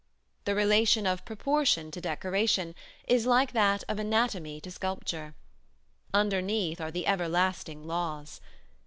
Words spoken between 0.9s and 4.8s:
of proportion to decoration is like that of anatomy to